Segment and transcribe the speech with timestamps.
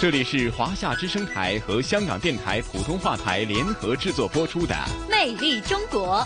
[0.00, 4.74] 这里是华夏之声台和香港电台普通话台联合制作播出的
[5.10, 6.16] 《魅力中国》。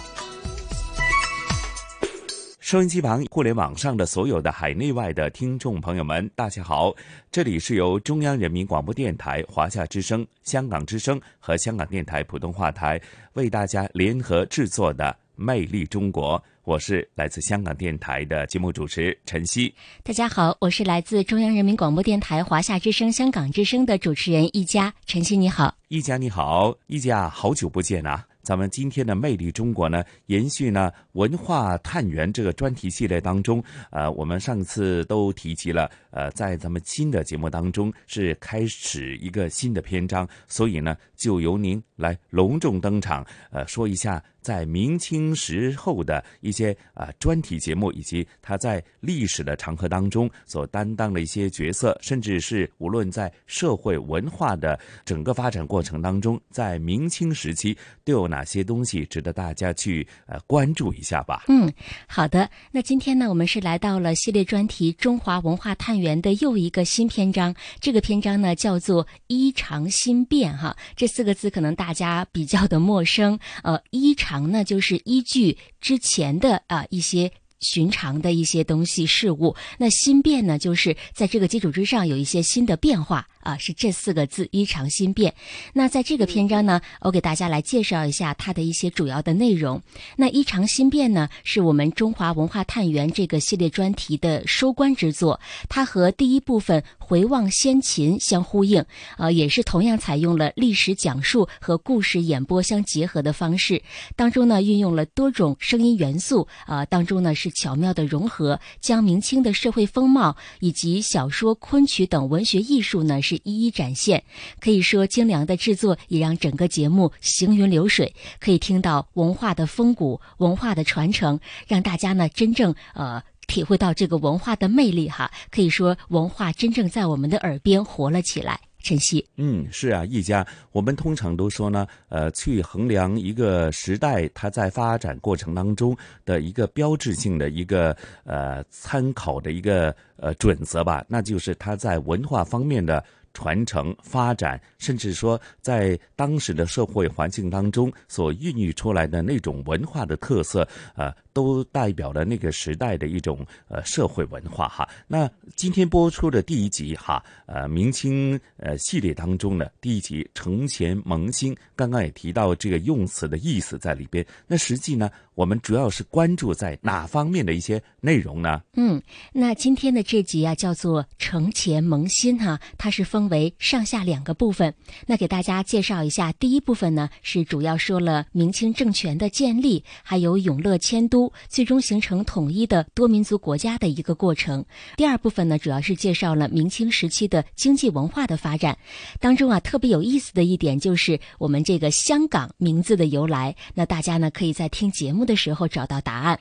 [2.60, 6.94] 收音机旁、互联网上的所有的海内外的听众朋友们，大家好！
[7.32, 13.00] 这里是由中央人民广播电台、华夏之声、香港之声和香港电台普通话台
[13.32, 15.04] 为大家联合制作的
[15.36, 16.38] 《魅力中国》。
[16.64, 19.74] 我是来自香港电台的节目主持陈曦。
[20.02, 24.92] 大家好，我是来自中央人民广播电台华夏之声、香港之声的主持人一佳。
[25.04, 28.26] 陈曦你好，一佳你好，一佳好久不见啊！
[28.42, 58.24] 咱们今天的《魅力中国》呢，延续呢文化探源这个专题系列当中，呃，我们上次都提及了，呃，在咱们新的节目当中是开始一个新的篇章，所以呢，就由您来隆重登场，呃，说一下在明清时候的一些啊专题节目，以及他在历史的长河当中所担当的一些角色，甚至是无论在社会文化的整个发展过程当中，在明清时期都有。
[58.34, 61.44] 哪些东西值得大家去呃关注一下吧？
[61.46, 61.72] 嗯，
[62.08, 62.50] 好的。
[62.72, 67.54] 那今天呢，我们是来到了系列专题《中华文化探源》元的又一个新篇章。
[67.80, 70.76] 这个篇章呢，叫做“衣常心变”哈。
[70.94, 73.38] 这四个字可能大家比较的陌生。
[73.62, 77.32] 呃，衣常呢，就是依据之前的啊一些。
[77.60, 85.32] 寻常的一些东西事物，那心变呢，就是在这个基础之上有一些新的变化啊，是这四个字“衣常新变”。
[85.72, 89.80] 那在这个篇章呢，我给大家来介绍一下它的一些主要的内容。
[90.16, 98.84] 那“衣常新变”呢，是我们中华文化探源这个系列专题的收官之作，它和第一部分回望先秦相呼应，
[99.16, 103.82] 呃，也是同样采用了历史讲述和故事演播相结合的方式，
[104.16, 107.54] 当中呢运用了多种声音元素，啊，当中呢是。
[107.54, 114.22] 巧妙的融合，将明清的社会风貌以及小说、昆曲等文学艺术呢，是一一展现。
[114.60, 125.30] 可以说，精良的制作也让整个节目行云流水，可以听到文化的风骨、文化的传承，让大家呢真正呃体会到这个文化的魅力哈。
[125.50, 128.60] 可以说，文化真正在我们的耳边活了起来。
[128.84, 135.96] 晨曦，嗯，是啊，一家，我们通常都说呢，呃，去衡量一个时代它在发展过程当中
[136.26, 143.02] 的一个标志性的一个呃参考的一个呃准则吧，那就是它在文化方面的
[143.34, 151.12] 传承发展，甚至说在当时的社会环境当中所孕育出来的那种文化的特色，呃。
[151.34, 154.88] 都代表了那个时代的一种呃社会文化哈。
[155.08, 164.24] 那今天播出的第一集哈，呃明清呃系列当中的第一集“承前蒙新”，刚刚也提到这个用词的意思在里边。
[164.46, 168.62] 那实际呢，我们主要是关注在哪方面的一些内容呢？
[168.74, 169.02] 嗯，
[169.32, 174.72] 那今天的这集啊叫做“承前蒙新”哈，它是分为上下两个部分。
[175.06, 181.32] 那给大家介绍一下，第一部分呢是主要说了明清政权的建立，还有永乐迁都。
[181.48, 184.64] 最终形成统一的多民族国家的一个过程。
[184.96, 188.76] 第二部分呢，主要是介绍了明清时期的经济文化的发展。
[189.20, 193.54] 当中啊，特别有意思的一点就是我们这个香港名字的由来。
[193.74, 196.38] 那大家呢，可以在听节目的时候找到答案。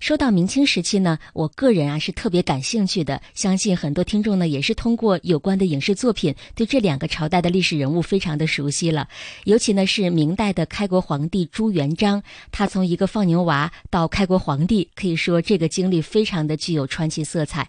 [0.00, 9.08] 说到明清时期呢，我个人啊是特别感兴趣的，相信很多听众呢也是通过有关的影视作品对这两个朝代的历史人物非常的熟悉了。
[9.44, 17.68] 尤其呢是明代的开国皇帝朱元璋，他从一个放牛娃到开国皇帝，可以说这个经历非常的具有传奇色彩。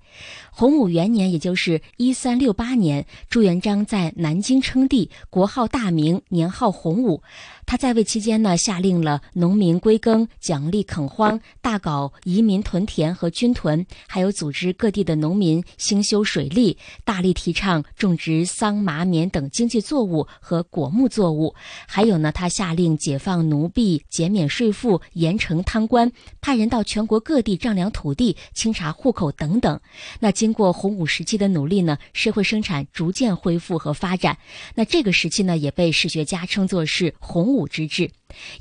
[0.59, 7.21] 洪武元年，也就是一三六八年，朱元璋在南京称帝，国号大明，年号洪武。
[7.67, 21.53] 他在位期间呢，下令了农民归耕，奖励垦荒，大搞移民屯田和军屯，还有组织各地的农民兴修水利，大力提倡种植桑麻棉等经济作物和果木作物。
[21.85, 26.11] 还有呢，他下令解放奴婢，减免税赋，严惩贪官，
[26.41, 29.79] 派人到全国各地丈量土地、清查户口等等。
[30.19, 34.37] 那今经过洪武时期的努力呢，社会生产逐渐恢复和发展。
[34.75, 37.45] 那这个时期呢，也被史学家称作是洪。
[37.45, 38.09] 武之治，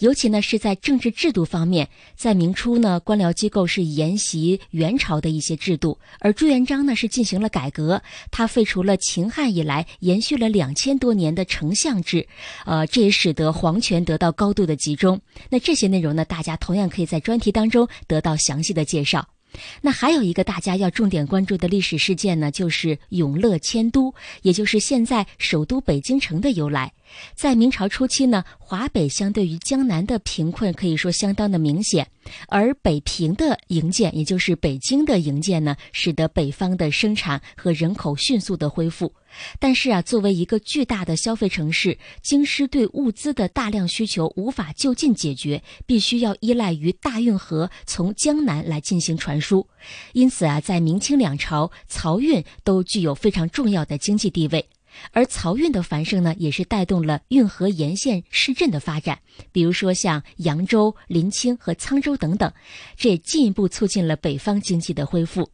[0.00, 8.02] 尤其呢是在政治制度方面，在明初呢，官僚机构是沿袭元朝的一些制度，而朱元璋呢是进行了改革，
[8.32, 12.26] 他废除了秦汉以来延续了两千多年的丞相制，
[12.64, 15.20] 呃，这也使得皇权得到高度的集中。
[15.50, 19.35] 那这些内容呢，大家同样可以在专题当中得到详细的介绍。
[19.80, 26.92] 那还有一个大家要重点关注的历史事件呢，就是永乐迁都，也就是现在首都北京城的由来。
[27.34, 32.06] 在明朝初期呢，华北相对于江南的贫困可以说相当的明显，
[32.48, 39.12] 而北平的营建，也就是北京的营建呢，使得北方的生产和人口迅速的恢复。
[39.58, 49.66] 但是啊，作为一个巨大的消费城市，京师对物资的大量需求无法就近解决，必须要依赖于大运河从江南来进行传输。
[50.12, 54.66] 因此啊，在明清两朝，漕运都具有非常重要的经济地位。
[55.12, 59.18] 而漕运的繁盛呢，也是带动了运河沿线市镇的发展，
[59.52, 62.52] 比如说像扬州、临清和沧州等等，
[62.96, 65.48] 这也进一步促进了北方经济的恢复。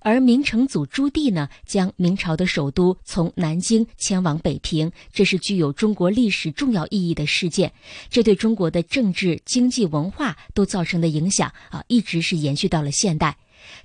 [0.00, 7.72] 而明成祖朱棣呢，将明朝的首都从南京迁往北平，这是具有中国历史重要意义的事件，
[8.10, 13.36] 这对中国的政治、经济、文化都造成的影响啊，一直是延续到了现代。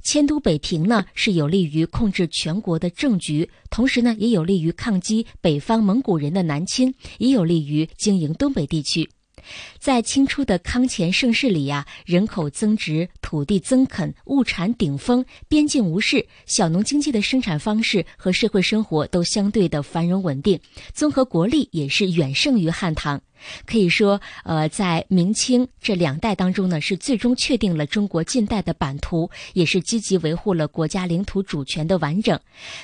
[0.04, 9.10] 迁都北平呢，是有利于控制全国的政局，同时呢，也有利于抗击北方蒙古人的南侵，也有利于经营东北地区。
[9.80, 20.60] 在清初的康乾盛世里呀，人口增值，土地增垦，物产顶峰，边境无事，小农经济的生产方式和社会生活都相对的繁荣稳定，
[20.94, 23.20] 综合国力也是远胜于汉唐。
[23.66, 32.40] 可以说，呃，在明清这两代当中呢，是最终确定了中国近代的版图，也是积极维护了国家领土主权的完整。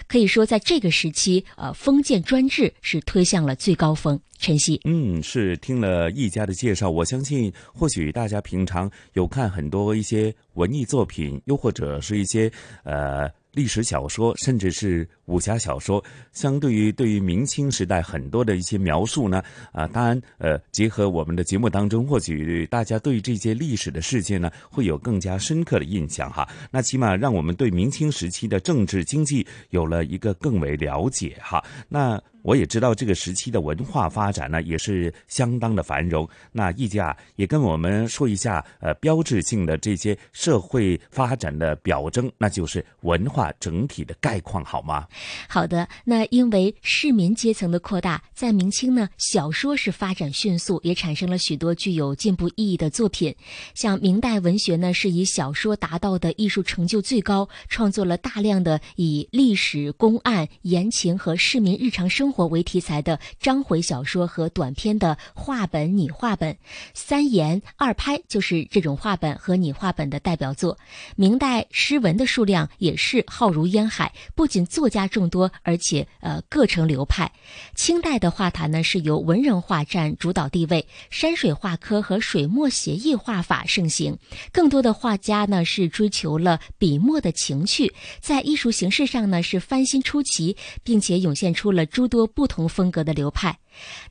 [0.07, 4.19] 可以说，在这个时期，呃，封建专制是推向了最高峰。
[4.39, 12.51] 晨曦，嗯，是听了易家的介绍，我相信或许大家平常有看很多一些文艺作品，又或者是一些
[12.83, 13.29] 呃。
[13.53, 16.03] 历史小说，甚至是武侠小说，
[16.33, 19.41] 相对于对于明清时代很多的一些描述呢，
[19.71, 26.47] 啊，当然，呃，结合我们的节目当中，或许大家对这些历史的事件呢，会有更加深刻的印象哈。
[26.71, 31.63] 那起码让我们对明清时期的政治经济有了一个更为了解哈。
[31.87, 32.21] 那。
[32.43, 36.25] 我也知道这个时期的文化发展呢，也是相当的繁荣。
[36.53, 45.05] 那易家也跟我们说一下，呃，标志性的这些社会发展的表征，那就是文化整体的概况，好吗？
[45.47, 45.87] 好的。
[46.03, 53.35] 那因为市民阶层的扩大，在明清呢，小说是发展迅速，也产生了许多具有进步意义的作品。
[53.75, 62.47] 像明代文学呢，是以小说达到的艺术成就最高，创作了大量的以历史、公案、言情和市民日常生活。
[62.47, 66.57] 为题材的章回小说和短篇的话本、拟话本，
[66.93, 70.77] 三言二拍就是这种话本和拟话本的代表作。
[71.15, 77.31] 明代诗文的数量也是浩如烟海，不仅作家众多，而且呃各成流派。
[77.75, 84.17] 清代的画坛呢是由文人画占主导地位，山水画科和水墨写意画法盛行。
[84.51, 92.27] 更多的画家呢是追求了笔墨的情趣，在艺术形式上呢是翻新出奇，并且涌现出了诸多。
[92.27, 93.57] 不同风格的流派，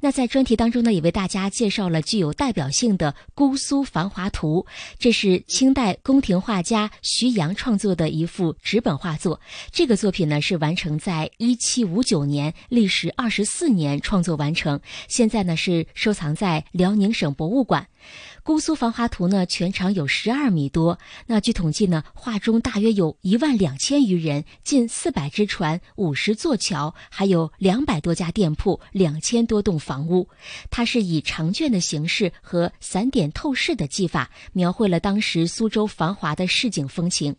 [0.00, 4.66] 那在专题当中呢，也为大家介绍了具有代表性的《姑苏繁华图》，
[4.98, 9.40] 这是清代宫廷画家徐阳创作的一幅纸本画作。
[9.70, 17.87] 这个作品呢是完成在一七五九年，历时二十四年创作完成，现在呢是收藏在辽宁省博物馆。
[18.46, 20.96] 《姑苏繁华图》呢，全长有十二米多。
[21.26, 30.28] 那据统计呢，画中大约有一万两千余人，近四百只船，五十座桥，还有两百多家店铺，两千多栋房屋。
[30.70, 37.32] 它是以长卷的形式和散点透视的技法，描绘了当时苏州繁华的市井风情。《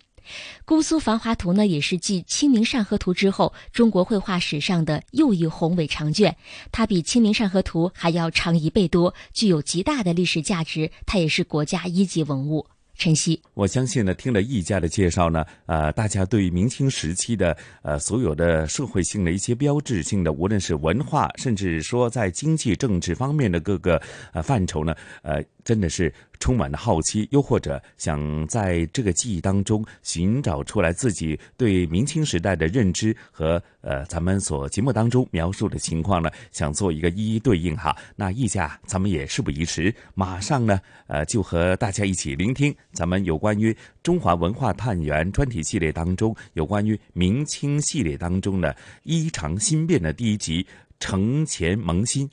[0.66, 6.36] 姑苏繁华图》呢，也是继《清明上河图》之后，中国绘画史上的又一宏伟长卷。
[6.72, 10.92] 它比《清明上河图》还要长一倍多，具有极大的历史价值。
[11.06, 12.66] 它也是国家一级文物。
[13.00, 24.02] 晨曦，我相信呢，听了易家的介绍呢，呃，大家对于明清时期的呃所有的社会性的一些标志性的，无论是文化，甚至说在经济政治方面的各个
[24.34, 25.44] 呃范畴呢，呃。
[25.68, 37.94] 真的是充满了好奇，又或者想在这个记忆当中寻找出来自己对明清时代的认知和呃咱们所节目当中描述的情况呢，想做一个一一对应哈。
[38.16, 50.64] 那意下咱们也事不宜迟，马上呢呃就和大家一起聆听咱们有关于中华文化探源专题系列当中有关于明清系列当中的衣裳新变的第一集
[50.98, 52.26] 《承前蒙新》。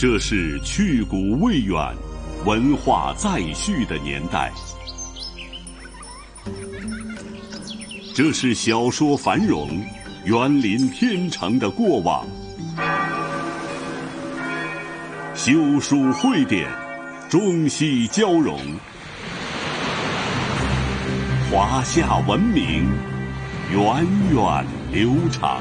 [0.00, 1.76] 这是去古未远、
[2.44, 4.52] 文化再续的年代。
[8.14, 9.84] 这是小说繁荣、
[10.24, 12.24] 园林天成的过往。
[15.34, 16.70] 修书汇典，
[17.28, 18.56] 中西交融，
[21.50, 22.86] 华夏文明
[23.72, 25.60] 源远流长。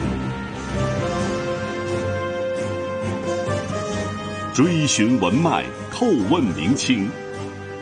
[4.57, 7.07] 追寻文脉，叩问明清，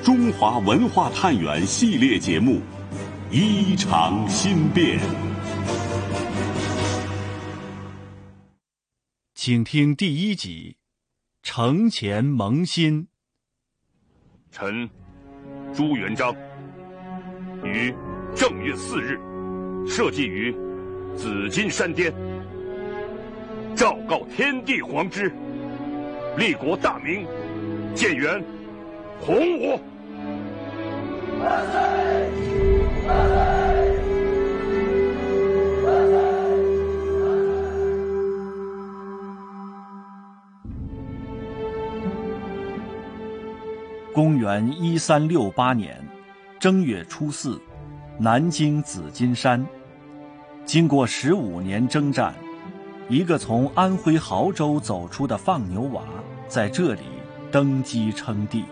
[0.03, 2.59] 中华文化探源系列节目，
[3.31, 4.99] 衣裳新变。
[9.33, 10.75] 请听第一集：
[11.43, 13.07] 城前萌新。
[14.51, 14.89] 臣
[15.73, 16.35] 朱元璋
[17.63, 17.95] 于
[18.35, 19.17] 正月四日
[19.87, 20.53] 设祭于
[21.15, 22.13] 紫金山巅，
[23.77, 25.31] 昭告天地皇之。
[26.37, 27.25] 立国大明，
[27.95, 28.43] 建元
[29.21, 29.79] 洪武。
[31.39, 31.79] 万岁！
[33.07, 33.35] 万岁！
[35.85, 36.19] 万岁！
[44.13, 45.97] 公元一三六八年
[46.59, 47.61] 正月初四，
[48.19, 49.65] 南京紫金山，
[50.65, 52.35] 经过十五年征战。
[53.07, 56.03] 一个从安徽亳州走出的放牛娃，
[56.47, 57.01] 在这里
[57.51, 58.63] 登基称帝。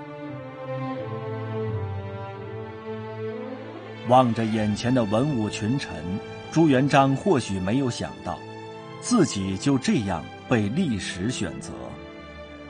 [4.08, 6.04] 望着眼前的文武群臣，
[6.52, 8.40] 朱元璋或许没有想到，
[9.00, 11.72] 自己就这样被历史选择；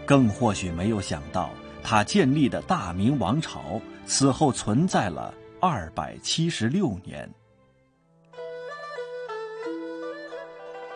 [0.06, 1.50] 更或许没有想到，
[1.82, 7.30] 他建立的大明王朝此后存在了二百七十六年。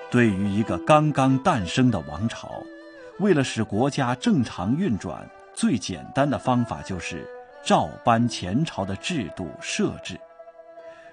[0.09, 2.49] 对于一个刚刚诞生的王朝，
[3.19, 7.27] 为了使国家正常运转，最简单的方法就是
[7.63, 10.17] 照搬前朝的制度设置。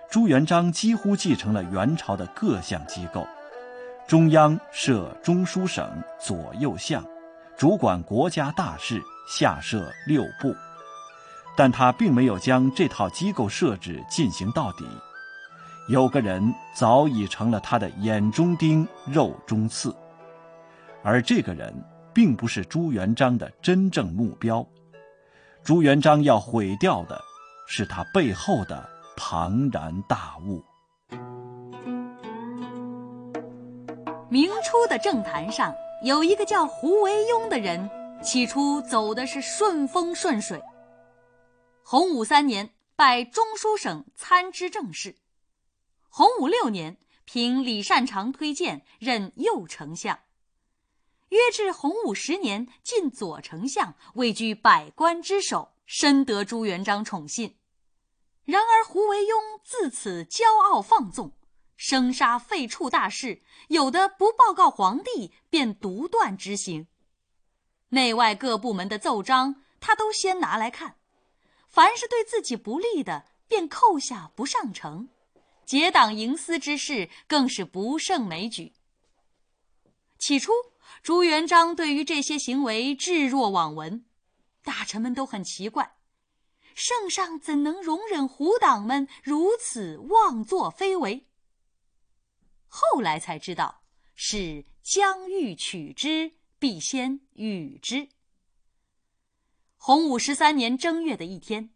[0.08, 3.26] 朱元璋几乎继承了元朝的各项机构：
[4.06, 7.04] 中央设中书省、左右相，
[7.56, 8.98] 主管国家大事；
[9.28, 10.54] 下设六部，
[11.56, 14.86] 但他并没有将这套机构设置进行到底。
[15.86, 19.94] 有个人早已成了他的眼中钉、肉中刺，
[21.02, 21.74] 而这个人
[22.14, 24.66] 并不是朱元璋的真正目标。
[25.62, 27.20] 朱元璋要毁掉的，
[27.68, 30.64] 是他背后的庞然大物。
[34.30, 37.90] 明初的政坛上有一个叫胡惟庸的人，
[38.22, 40.62] 起初走的是顺风顺水。
[41.82, 45.14] 洪武三年，拜中书省参知政事。
[46.16, 50.20] 洪武六年，凭李善长推荐任右丞相。
[51.30, 57.56] 约至洪武十年，进左丞相，位居百官之首，深得朱元璋宠信。
[58.44, 61.32] 然而胡惟庸自此骄傲放纵，
[61.76, 66.86] 生杀废黜大事，有的不报告皇帝，便独断执行。
[67.88, 70.94] 内外各部门的奏章，他都先拿来看，
[71.66, 75.08] 凡是对自己不利的，便扣下不上呈。
[75.66, 78.72] 结党营私之事更是不胜枚举。
[80.18, 80.52] 起初，
[81.02, 84.04] 朱元璋对于这些行为置若罔闻，
[84.62, 85.96] 大臣们都很奇怪，
[86.74, 91.26] 圣上怎能容忍胡党们如此妄作非为？
[92.66, 93.82] 后来才知道，
[94.14, 98.08] 是将欲取之，必先予之。
[99.76, 101.73] 洪武十三年正月的一天。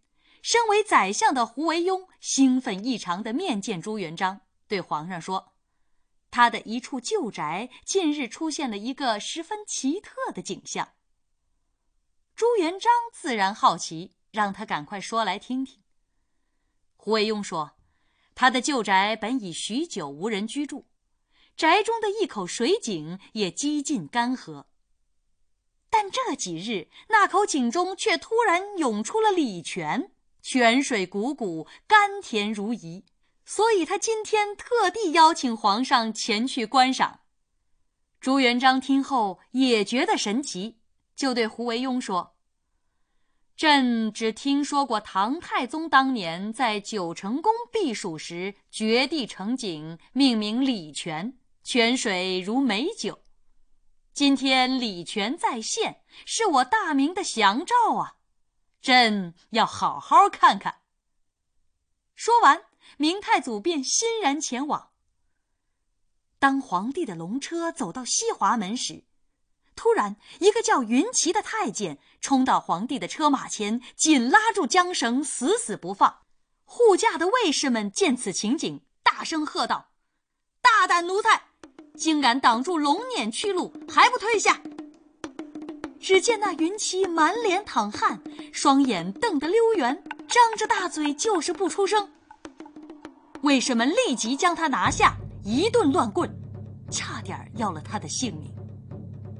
[0.51, 5.53] 身为宰相的胡惟庸兴奋异常地面见朱元璋，对皇上说
[6.33, 10.95] ：“他的一处旧宅近日出现了一个十分奇特的景象。”
[12.35, 15.83] 朱元璋自然好奇，让他赶快说来听听。
[16.97, 17.73] 胡惟庸说
[18.35, 20.87] ：“他的旧宅本已许久无人居住，
[21.59, 24.65] 宅中的一口水井也几近干涸，
[25.91, 33.03] 但这几日那口井中却突然涌出了李泉。”泉水汩汩，甘甜如饴，
[33.45, 37.21] 所以他今天特地邀请皇上前去观赏。
[38.21, 40.79] 朱元璋听后也觉得神奇，
[41.15, 42.37] 就对胡惟庸说
[43.57, 53.21] ：“朕只听说过唐太宗当年在九成宫避暑时，掘地成井，命名礼泉，泉水如美酒。
[54.13, 58.17] 今天礼泉再现，是我大明的祥兆啊！”
[58.81, 60.83] 朕要好好看看。
[62.15, 62.65] 说完，
[62.97, 64.91] 明太祖便欣然前往。
[66.39, 69.05] 当皇帝的龙车走到西华门时，
[69.75, 76.23] 突然，一个叫云奇的太监冲到皇帝的车马前，紧拉住缰绳，死死不放。
[76.65, 79.91] 护驾的卫士们见此情景，大声喝道
[80.61, 81.49] ：“大胆奴才，
[81.97, 84.61] 竟敢挡住龙辇去路，还不退下！”
[86.01, 88.21] 只见那云奇满脸淌汗，
[88.53, 92.09] 双眼瞪得溜圆，张着大嘴就是不出声。
[93.43, 96.31] 卫士们立即将他拿下，一顿乱棍，
[96.91, 98.53] 差点要了他的性命。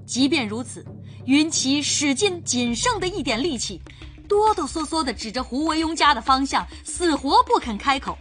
[0.07, 0.85] 即便如此，
[1.27, 3.81] 云奇使尽仅剩的一点力气，
[4.29, 8.17] 哆哆嗦嗦地指着胡惟庸家的方向，死活不肯开口。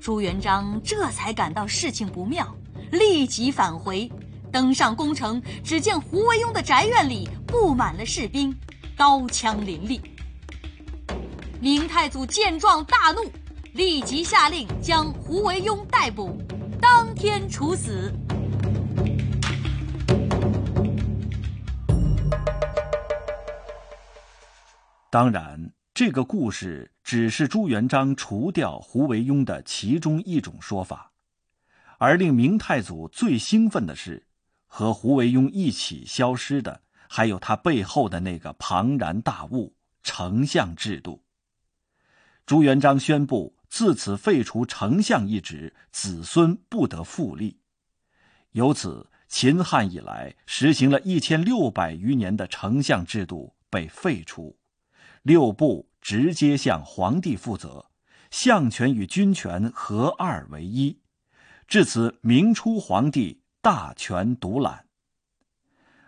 [0.00, 2.56] 朱元璋这才感到事情不妙，
[2.92, 4.10] 立即返回，
[4.50, 8.56] 登上宫城，只见胡惟庸的宅院里布满了士兵，
[8.96, 10.00] 刀枪林立。
[11.60, 13.30] 明太祖见状大怒，
[13.72, 16.40] 立即下令将胡惟庸逮捕，
[16.80, 18.12] 当天处死。
[25.10, 31.10] 当然，这个故事只是朱元璋除掉胡惟庸的其中一种说法，
[31.98, 34.27] 而令明太祖最兴奋的是，
[34.78, 41.24] 和胡惟庸一起消失的，还有他背后的那个庞然大物——丞相制度。
[42.46, 47.58] 朱元璋宣布自此废除丞相一职，子孙不得复立。
[48.52, 54.56] 由此，秦汉以来实行了一千六百余年的丞相制度被废除。
[55.22, 57.90] 六部直接向皇帝负责，
[58.30, 61.00] 相权与军权合二为一，
[61.66, 64.86] 至此明初皇帝大权独揽。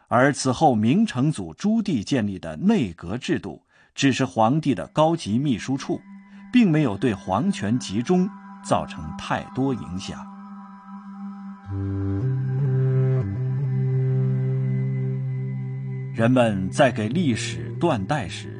[0.08, 6.00] 而此后明成祖朱棣建立的内阁制度，只是皇帝的高级秘书处，
[6.50, 8.26] 并没有对皇权集中
[8.64, 10.26] 造成太多影响。
[16.14, 18.56] 人们在给历史断代时。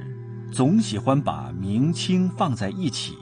[0.53, 3.17] 总喜欢把明清放在一起，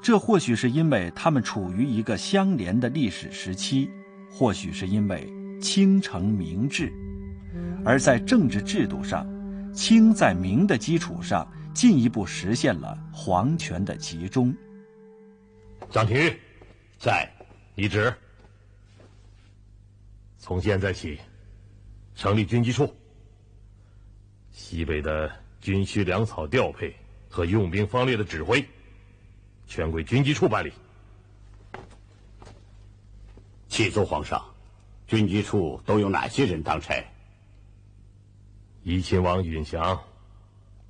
[0.00, 3.90] 这或许是因为他们处于一个相连的历史时期，
[4.36, 6.92] 或许是因为清承明制。
[7.84, 9.24] 而在政治制度上，
[9.72, 14.52] 清在明的基础上进一步实现了皇权的集中。
[15.88, 16.36] 张廷玉，
[16.98, 17.30] 在，
[17.76, 18.12] 一旨。
[20.36, 21.20] 从现在起，
[22.16, 22.92] 成立军机处。
[24.50, 25.30] 西北的。
[25.64, 26.94] 军需粮草调配
[27.26, 28.62] 和用兵方略的指挥，
[29.66, 30.70] 全归军机处办理。
[33.74, 34.40] 启奏皇上，
[35.08, 36.94] 军机处都有哪些人当差？
[38.84, 40.00] 怡亲王允祥，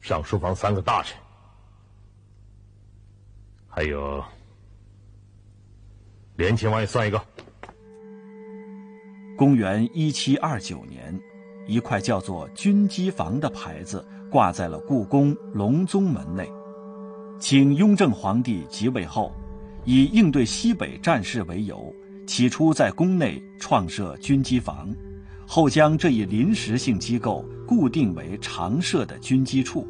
[0.02, 1.16] 尚书房三个大臣，
[3.66, 4.22] 还有
[6.36, 7.18] 连亲王也算一个。
[9.38, 11.18] 公元一七二九年，
[11.66, 14.06] 一块叫做“军机房”的牌子。
[14.30, 16.52] 挂在了故宫隆宗门内，
[17.40, 19.32] 请雍正皇帝即位后，
[19.86, 21.90] 以应对西北战事为由，
[22.26, 24.94] 起初在宫内创设军机房，
[25.46, 29.86] 后将这一临时性机构固定为常设的军机处，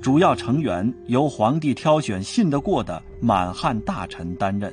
[0.00, 4.72] 主要成员由皇帝挑选信得过的满汉大臣担任，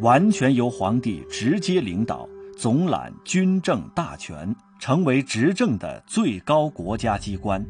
[0.00, 7.64] 完全由皇帝直接领导，总揽军政大权，成为执政的最高国家机关。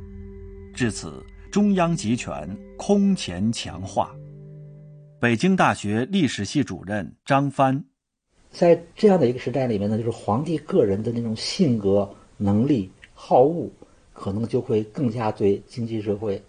[0.75, 4.15] 至此，中央集权空前强化。
[5.19, 7.85] 北京大学历史系主任张帆，
[8.51, 13.69] 在这样的一个时代里面呢，就是皇帝个人的那种性格、能力、好恶，
[14.13, 16.43] 可能就会更加对经济社会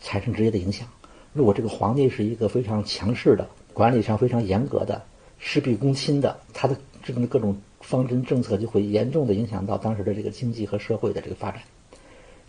[0.00, 0.88] 产生直接的影响。
[1.32, 5.04] 如果这个皇帝是一个非常强势的、管理上非常严格的、
[5.38, 11.60] 事必躬亲的，他的制定的各种方针政策就会严重的影响到当时的这个经济和社会的这个发展。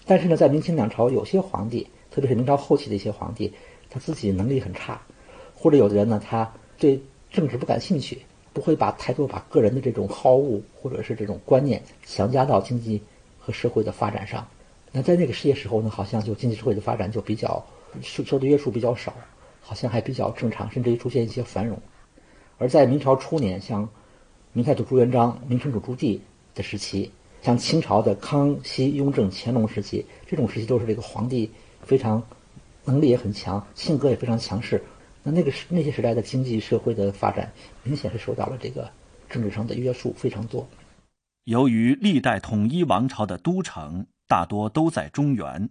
[0.06, 3.52] 但是呢，在明清两朝，有些皇帝，特别是明朝后期的一些皇帝，
[3.90, 5.02] 他自己能力很差，
[5.54, 6.98] 或者有的人呢，他对
[7.30, 8.22] 政治不感兴趣，
[8.58, 13.00] 不会把太多把个人的这种好恶或者是这种观念强加到经济
[13.38, 14.48] 和社会的发展上。
[14.92, 17.64] 那在那个世界时候呢，好像就经济社会的发展就比较
[18.02, 19.14] 受受的约束比较少，
[19.62, 21.78] 好像还比较正常，甚至于出现一些繁荣。
[22.58, 23.88] 而在明朝初年，像
[24.54, 26.20] 明太祖朱元璋、明成祖朱棣
[26.56, 27.12] 的时期。
[27.44, 31.52] 像清朝的康熙、雍正、乾隆时期，这种时期都是这个皇帝
[31.84, 32.24] 非常
[32.86, 34.84] 能力也很强，性格也非常强势。
[35.28, 37.52] 那那个时那些时代的经济社会的发展，
[37.84, 38.90] 明显是受到了这个
[39.30, 40.66] 政治上的约束非常多。
[41.44, 45.70] 由于历代统一王朝的都城大多都在中原，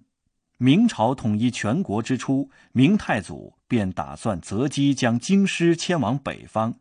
[0.59, 6.75] 明朝统一全国之初，明太祖便打算择机将京师迁往北方，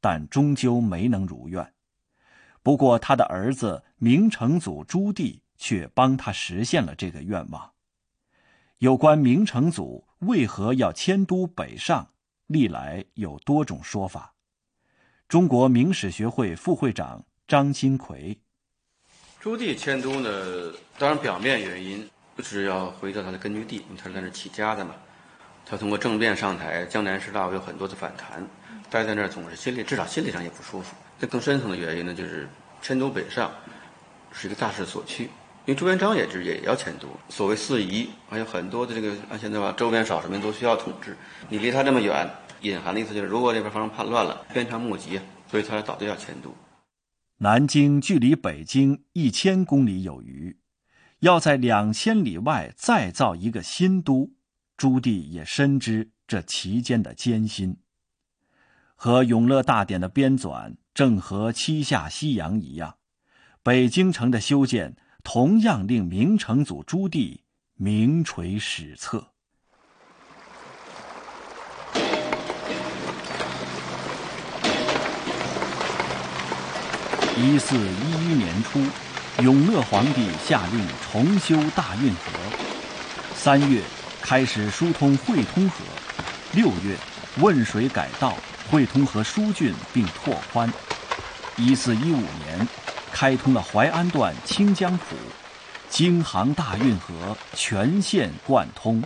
[0.00, 1.72] 但终究没能如愿。
[2.62, 7.72] 不过，他的儿子明成祖朱棣却帮他实现了这个愿望。
[8.78, 12.08] 有关明成祖为何要迁都北上，
[12.50, 14.34] 历来有多种说法。
[15.28, 18.36] 中国明史学会副会长张新奎：
[19.38, 22.10] 朱棣迁都呢，当然表面原因
[22.42, 24.96] 是要回到他的根据地，因为他是在那起家的嘛。
[25.64, 28.44] 他通过政变上台，江南师大有很多的反弹，
[28.90, 30.96] 待在那儿总是心里至少心理上也不舒服。
[31.20, 32.48] 这更深层的原因呢，就是
[32.82, 33.52] 迁都北上
[34.32, 35.30] 是一个大势所趋，
[35.66, 37.08] 因为朱元璋也是也要迁都。
[37.28, 41.16] 所谓四夷，还有很多的这个按现在话，周边少数民族需要统治，
[41.48, 42.28] 你离他这么远，
[42.62, 45.20] 隐含的意思就是，如果这边发生叛乱了，鞭长莫及，
[45.50, 46.54] 所以他早就要迁都。
[47.38, 50.58] 南京距离北京一千公里有余，
[51.20, 54.32] 要在两千里外再造一个新都。
[54.76, 57.76] 朱棣也深知这其间的艰辛，
[58.94, 62.96] 和《永乐大典》的编纂正和七下西洋一样，
[63.62, 67.38] 北京城的修建同样令明成祖朱棣
[67.76, 69.26] 名垂史册。
[77.36, 78.80] 一四一一年初，
[79.42, 82.20] 永乐皇帝下令重修大运河，
[83.34, 83.82] 三月。
[84.22, 85.76] 开始疏通汇通河，
[86.52, 86.94] 六月
[87.40, 88.36] 汶水改道，
[88.70, 90.70] 汇通河疏浚并拓宽。
[91.56, 92.68] 一四一五年，
[93.12, 95.16] 开通了淮安段清江浦，
[95.88, 99.02] 京杭大运河全线贯通。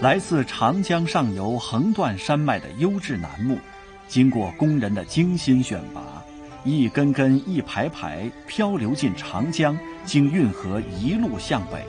[0.00, 3.58] 来自长江上游横断山脉的优质楠木。
[4.08, 6.00] 经过工人的精心选拔，
[6.64, 11.86] 一根根、一排排漂流进长江，经运河一路向北。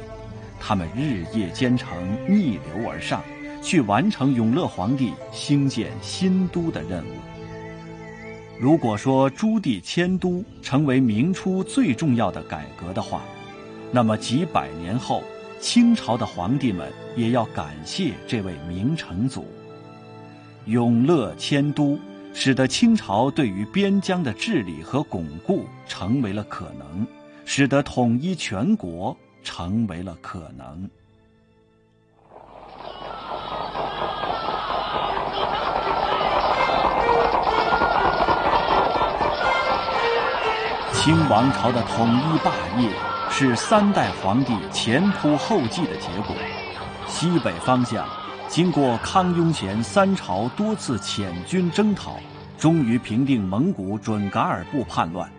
[0.63, 1.89] 他们日夜兼程，
[2.29, 3.23] 逆流而上，
[3.63, 7.15] 去完成永乐皇帝兴建新都的任务。
[8.59, 13.23] 如果说朱棣迁都成为明初最重要的改革的话，
[13.91, 15.23] 那么几百年后，
[15.59, 19.45] 清朝的皇帝们也要感谢这位明成祖。
[20.65, 21.99] 永乐迁都。
[22.33, 27.05] 使得清朝对于边疆的治理和巩固成为了可能，
[27.43, 30.89] 使得统一全国成为了可能。
[40.93, 42.91] 清王朝的统一霸业
[43.29, 46.35] 是三代皇帝前仆后继的结果。
[47.07, 48.05] 西北方向。
[48.47, 52.19] 经过康雍乾三朝多次遣军征讨，
[52.57, 55.31] 终于平定蒙古准噶尔部叛乱。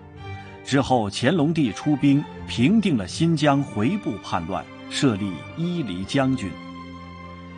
[0.65, 6.51] 之后，乾隆帝出兵平定了新疆回部叛乱，设立伊犁将军。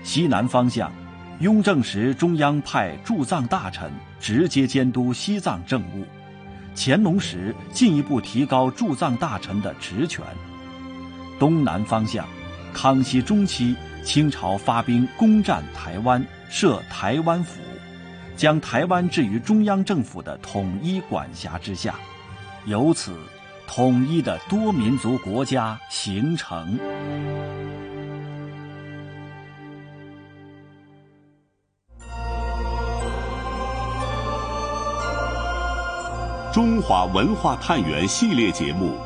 [0.03, 0.91] 西南方向，
[1.41, 3.91] 雍正时中央派驻藏大臣
[4.21, 6.05] 直接监督西藏政务，
[6.75, 10.25] 乾隆时进一步提高驻藏大臣的职权。
[11.39, 12.27] 东南方向，
[12.73, 13.75] 康熙中期。
[14.05, 17.59] 清朝发兵攻占台湾，设台湾府，
[18.37, 21.95] 将台湾置于中央政府的统一管辖之下，
[22.67, 23.13] 由此，
[23.67, 26.79] 统一的多民族国家形成。
[36.55, 38.93] 中华文化探源系列节目《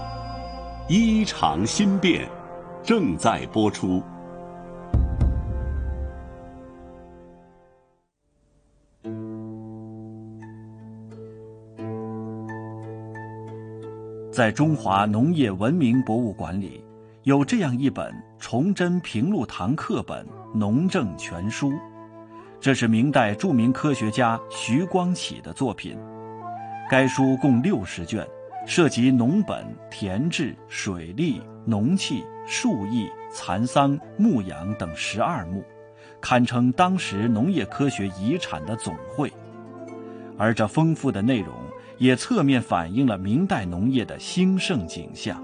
[0.89, 2.25] 衣裳新变》
[2.85, 4.01] 正在播出。
[14.39, 16.85] 在中华农业文明博物馆里，
[17.25, 20.25] 有这样一本崇祯平禄堂课本
[20.57, 21.71] 《农政全书》，
[22.61, 25.99] 这是明代著名科学家徐光启的作品。
[26.89, 28.25] 该书共六十卷，
[28.65, 35.65] 涉及农本、田制、水利、农器、树艺、蚕桑、牧羊等十二目，
[36.21, 39.33] 堪称当时农业科学遗产的总汇。
[40.39, 41.53] 而这丰富的内容。
[41.99, 45.43] 也侧面反映了明代农业的兴盛景象。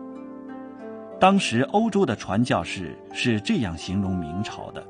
[1.21, 4.85] 当时欧洲的传教士是这样形容明朝的：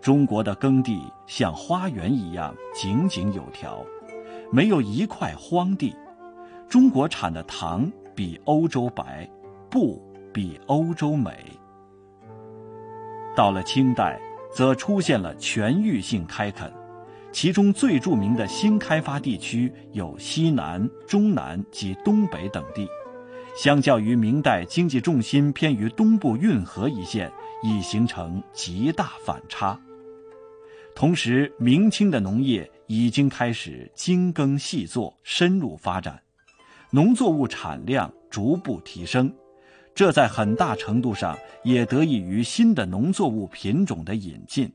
[0.00, 3.84] 中国的耕地像花园一样井井有条，
[4.52, 5.94] 没有一块荒地。
[6.68, 9.28] 中国产的糖比欧洲白，
[9.70, 11.32] 布比欧洲美。
[13.34, 14.20] 到了清代，
[14.52, 16.70] 则出现了全域性开垦。
[17.40, 22.88] 其中最著名的新开发地区有西南、中南及东北等地，
[23.56, 27.30] 相较于明代经济重心偏于东部运河一线，
[27.62, 29.80] 已形成极大反差。
[30.96, 36.20] 同时，明清的农业已经开始精耕细作，深入发展，
[36.90, 39.32] 农作物产量逐步提升。
[39.94, 44.68] 这在很大程度上也得益于新的农作物品种的引进。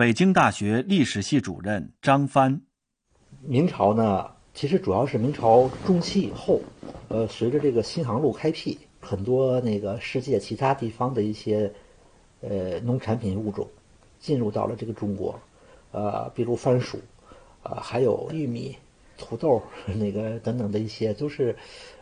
[0.00, 2.62] 北京大学历史系主任张帆，
[3.42, 6.58] 明朝呢，其实主要是明朝中期以后，
[7.08, 11.70] 呃，随着这个新航路开辟，很多那个世界其他地方的一些，
[12.40, 13.68] 呃，农产品物种。
[14.18, 15.38] 进入到了这个中国，
[15.92, 16.98] 呃，比如番薯，
[17.62, 18.74] 呃，还有玉米、
[19.18, 21.54] 土豆， 那个等等的一些，都是，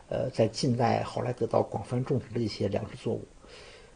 [0.08, 3.26] 呃，在近代后来得到广泛种植的一些粮食作物，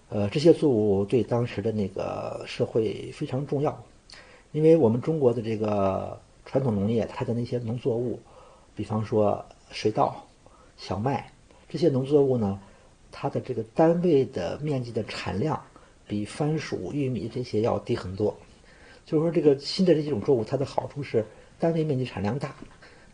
[0.09, 3.81] 呃，这些作物对当时的那个社会非常重要，
[4.53, 8.21] 因为我们中国的这个传统农业，它的那些农作物，
[8.75, 10.25] 比方说水稻、
[10.77, 11.33] 小麦
[11.69, 12.61] 这些农作物呢，
[13.11, 15.61] 它的这个单位的面积的产量。
[16.05, 18.37] 比番薯、玉米这些要低很多，
[19.07, 21.25] 就是说这个新的这几种作物，它的好处是
[21.59, 22.55] 单位面积产量大，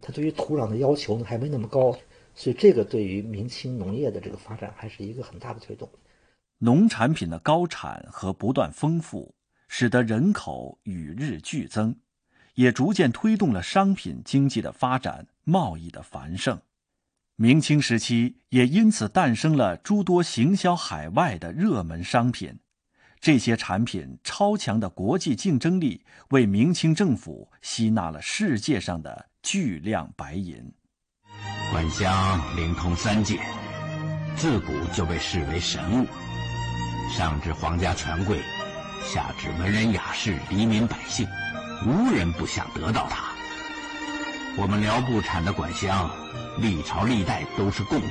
[0.00, 1.96] 它对于土壤的要求呢还没那么高，
[2.34, 5.88] 所以这个对于明清农业的这个发展还是一个很大的推动。
[6.58, 9.32] 农产品的高产和不断丰富，
[9.68, 11.94] 使得人口与日俱增，
[12.54, 16.60] 也逐渐推动了商品经济的发展、贸易的繁盛。
[17.36, 22.58] 明清时期也因此诞生了诸多行销海外的热门商品。
[23.20, 30.72] 这些产品超强的国际竞争力，为明清政府吸纳了世界上的巨量白银。
[31.70, 33.40] 管香灵通三界，
[34.36, 36.06] 自古就被视为神物，
[37.16, 38.40] 上至皇家权贵，
[39.08, 41.26] 下至文人雅士、黎民百姓，
[41.86, 43.32] 无人不想得到它。
[44.54, 46.10] 我们辽部产的管香，
[46.58, 48.10] 历朝历代都是贡品。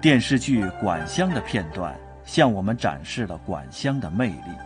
[0.00, 4.56] 电视剧《管香》的片段向我们展示了管香的魅力。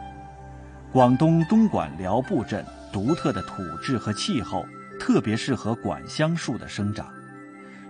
[0.92, 4.64] 广东东莞寮步镇独特的土质和气候，
[5.00, 7.08] 特别适合管香树的生长。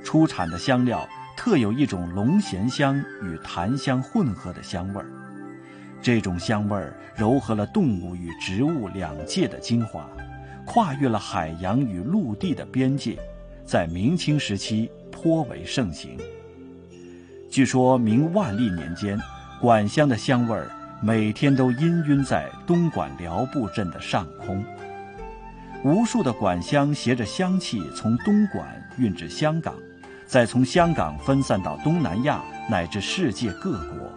[0.03, 1.07] 出产的香料
[1.43, 5.07] 特有一种龙涎香与檀香混合的香味儿。
[6.03, 10.07] 这种香味儿糅合了动物与植物两界的精华，
[10.67, 13.19] 跨越了海洋与陆地的边界，
[13.65, 16.19] 在明清时期颇为盛行。
[17.51, 19.19] 据说明万历年间，
[19.63, 24.63] 管香的香味儿每天都氤氲在东莞寮步镇的上空。
[25.85, 29.73] 无数的管香携着香气从东莞运至香港，
[30.31, 32.41] 再从香港分散到东南亚
[32.71, 34.09] 乃至世界各国。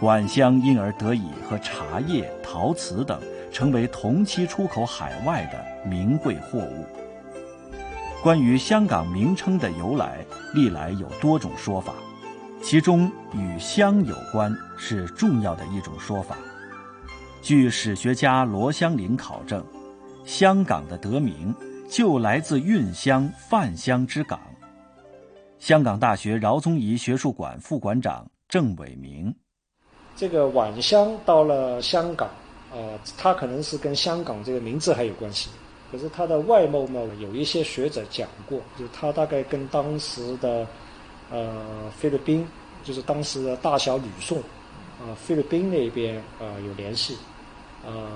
[0.00, 3.20] 管香因而得以和茶叶、陶瓷等
[3.52, 6.86] 成为同期出口海外的名贵货物。
[8.22, 11.92] 关于香港名称的由来，历来有多种说法。
[12.62, 16.38] 其中与香有关是重要的一种说法。
[17.42, 19.62] 据史学家罗香林考证，
[20.24, 21.54] 香港的得名
[21.90, 24.40] 就来自运香泛香之港。
[25.60, 29.32] 香港大学饶宗颐学术馆副馆长郑伟明：
[30.16, 32.30] 这个晚香到了香港，
[32.72, 35.50] 呃，它可能是跟香港这个名字还有关系。
[35.92, 40.66] 可是它的外貌呢，有一些学者讲过，就是它大概跟当时的。
[41.32, 42.44] 呃，菲律宾
[42.82, 44.36] 就是当时的大小吕宋，
[44.98, 47.16] 啊，菲律宾那边啊有联系，
[47.86, 48.10] 呃，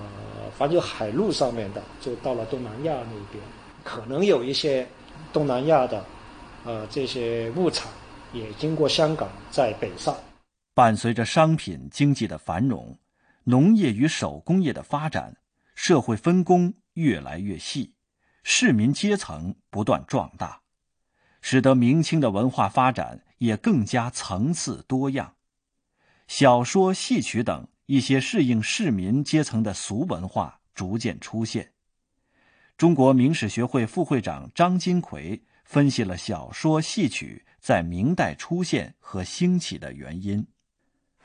[0.59, 3.41] 反正就海路上面的就到了东南亚那边，
[3.85, 4.85] 可能有一些
[5.33, 6.05] 东南亚的，
[6.65, 7.93] 呃，这些物产
[8.33, 10.17] 也经过香港在北上。
[10.73, 12.99] 伴随着商品经济的繁荣，
[13.45, 15.37] 农业与手工业的发展，
[15.75, 17.93] 社会分工越来越细，
[18.43, 20.63] 市民阶层不断壮大。
[21.43, 25.35] 使得明清的文化发展也更加层次多样，
[26.27, 31.73] 小说、戏曲等一些适应市民阶层的俗文化逐渐出现。
[32.79, 40.47] 中国明史学会副会长张金奎分析了小说、戏曲在明代出现和兴起的原因。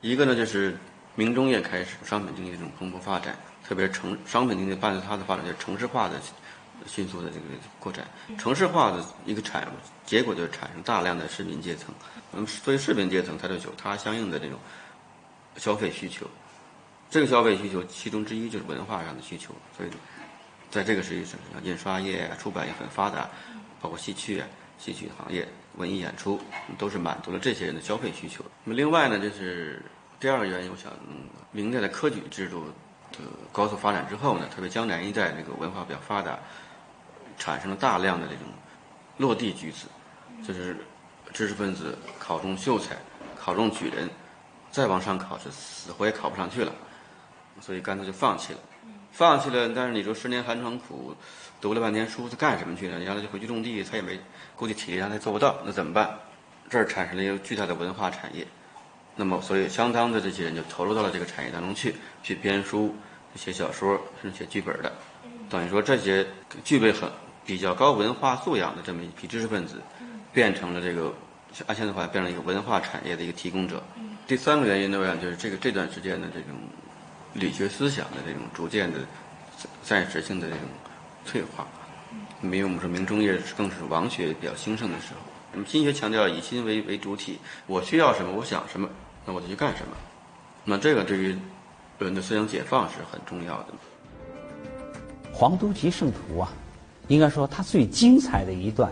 [0.00, 0.76] 一个呢，就是
[1.14, 6.20] 明中叶开始商品经济这种蓬勃发展，特别是城商品经济伴随它的发展，就是城市化的。
[6.86, 7.44] 迅速的这个
[7.78, 9.72] 扩展，城市化的一个产物
[10.06, 11.94] 结果就是产生大量的市民阶层。
[12.32, 14.58] 那么，所以市民阶层它就有它相应的这种
[15.58, 16.26] 消费需求。
[17.10, 19.54] 这个消费需求其中之一就是文化上的需求。
[19.76, 19.90] 所以，
[20.70, 23.28] 在这个时期，像印刷业、出版业很发达，
[23.80, 24.46] 包括戏曲啊、
[24.78, 26.40] 戏曲行业、文艺演出，
[26.78, 28.44] 都是满足了这些人的消费需求。
[28.64, 29.82] 那么，另外呢，就是
[30.18, 30.92] 第二个原因，我想，
[31.52, 32.66] 明代的科举制度
[33.12, 33.18] 的
[33.52, 36.38] 高速发展之后呢，特别江南一带那个文化比较发达。
[37.38, 38.44] 产生了大量的这种
[39.16, 39.86] 落地举子，
[40.46, 40.76] 就是
[41.32, 42.98] 知识分子考中秀才，
[43.34, 44.10] 考中举人，
[44.70, 46.70] 再往上考是死活也考不上去了，
[47.58, 48.58] 所以干脆就放弃了。
[49.10, 51.16] 放弃了，但是你说十年寒窗苦，
[51.60, 52.98] 读了半天书，是干什么去呢？
[52.98, 54.18] 原来就回去种地，他也没
[54.56, 56.18] 估计体力上他做不到，那怎么办？
[56.70, 58.46] 这儿产生了一个巨大的文化产业，
[59.16, 62.94] 那么所以相当的这些人就投入到了这个产业当中去，去编书、
[63.34, 64.92] 写小说，甚至写剧本的。
[65.50, 66.26] 等于说这些
[66.64, 67.10] 具备很
[67.44, 69.82] 比较高文化素养的这么一批知识分子，
[70.32, 71.12] 变成了这个
[71.66, 73.82] 按现在话变成一个文化产业的一个提供者。
[74.28, 76.56] 第三个原因呢，我想就是这个这段时间的这种
[77.34, 79.00] 理学思想的这种逐渐的
[79.82, 80.64] 暂时性的这种
[81.24, 81.66] 退化。
[82.42, 85.20] 因为我们说明中叶更是王学比较兴盛的时候。
[85.52, 88.88] 那么心学强调以心为为主体，我需要什么，我想什么，
[89.26, 89.96] 那我就去干什么。
[90.64, 91.36] 那这个对于
[91.98, 93.66] 人的思想解放是很重要的。
[95.32, 96.52] 《黄都集圣图》啊，
[97.08, 98.90] 应该说它最精彩的一段，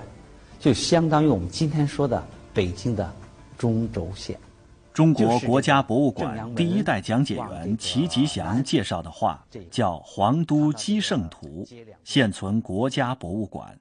[0.58, 3.10] 就相当于我们今天说的北京的
[3.56, 4.38] 中轴线。
[4.98, 11.64] 中国国家博物馆第一代讲解员齐吉祥介绍的画叫《皇都基圣图》，
[12.02, 13.78] 现存国家博物馆。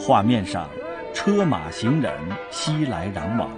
[0.00, 0.68] 画面上，
[1.14, 2.12] 车马行人
[2.50, 3.48] 熙来攘往，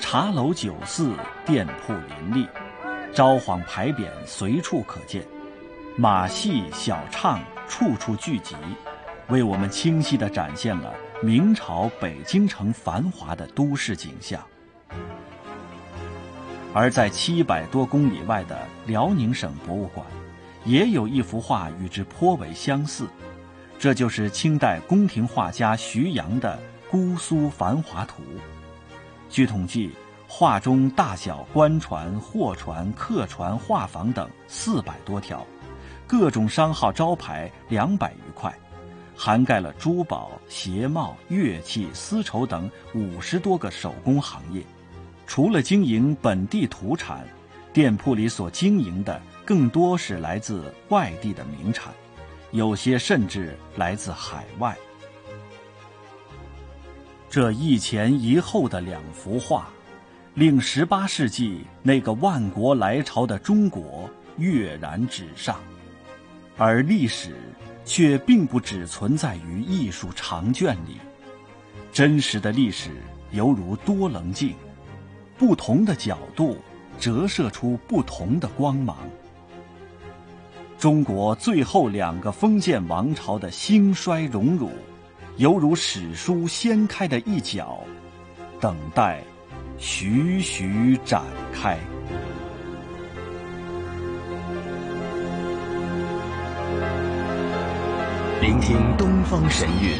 [0.00, 1.14] 茶楼酒肆、
[1.46, 2.48] 店铺林立，
[3.14, 5.22] 招幌牌匾随处可见，
[5.96, 8.56] 马戏小唱处处聚集，
[9.28, 14.42] 为我们清晰地展现了明朝北京城繁华的都市景象。
[16.72, 20.06] 而在七百多公里外的辽宁省博物馆，
[20.64, 23.06] 也有一幅画与之颇为相似。
[23.78, 26.58] 这就是清代宫廷画家徐阳的
[26.90, 28.22] 《姑苏繁华图》。
[29.28, 29.90] 据统计，
[30.34, 35.46] 画中大小官船、货船、客船、画舫等四百多条，
[36.06, 38.50] 各种商号招牌两百余块，
[39.14, 44.64] 涵盖了珠宝、鞋帽、乐器、丝绸等五十多个手工行业。
[45.26, 47.26] 除了经营本地土产，
[47.70, 51.92] 店铺里所经营的更多是来自外地的名产。
[52.52, 54.74] 有些甚至来自海外。
[57.28, 59.68] 这一前一后的两幅画，
[60.34, 65.60] 令十八世纪那个万国来朝的中国跃然纸上，
[66.56, 67.36] 而历史
[67.84, 70.96] 却并不只存在于艺术长卷里。
[71.92, 72.88] 真实的历史
[73.32, 74.54] 犹如多棱镜，
[75.36, 76.56] 不同的角度
[76.98, 78.96] 折射出不同的光芒。
[80.78, 84.70] 中国最后两个封建王朝的兴衰荣辱，
[85.36, 87.84] 犹如史书掀开的一角，
[88.58, 89.22] 等待
[89.84, 91.20] 徐徐展
[91.52, 91.76] 开。
[98.40, 99.98] 聆听东方神韵，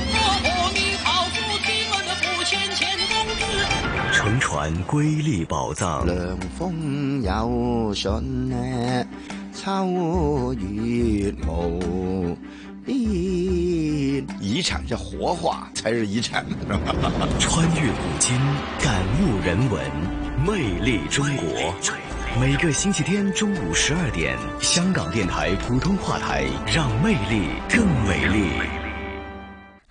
[4.12, 6.06] 乘船瑰丽宝藏。
[6.06, 9.04] 凉风有信呢。
[9.52, 9.84] 超
[10.54, 12.36] 越无
[14.40, 16.44] 遗产叫活化才是遗产。
[17.38, 18.36] 穿越古今，
[18.80, 19.80] 感悟人文，
[20.46, 21.74] 魅力中国。
[22.40, 28.81] 每个星期天中午十二点，香港电台普通话台，让魅力更美丽。